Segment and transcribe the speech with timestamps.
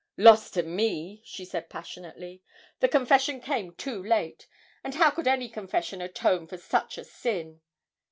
[0.17, 2.41] 'Lost to me!' she said passionately,
[2.79, 4.47] 'the confession came too late;
[4.83, 7.61] and how could any confession atone for such a sin!